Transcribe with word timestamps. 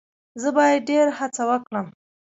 زه 0.41 0.49
باید 0.57 0.81
ډیر 0.89 1.05
هڅه 1.17 1.43
وکړم. 1.49 1.87